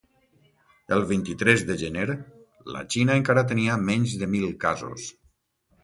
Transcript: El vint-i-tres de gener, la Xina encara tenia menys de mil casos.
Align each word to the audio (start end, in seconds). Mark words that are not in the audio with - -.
El 0.97 1.05
vint-i-tres 1.11 1.65
de 1.67 1.77
gener, 1.83 2.07
la 2.77 2.83
Xina 2.95 3.21
encara 3.23 3.47
tenia 3.55 3.79
menys 3.87 4.21
de 4.25 4.35
mil 4.37 4.53
casos. 4.69 5.11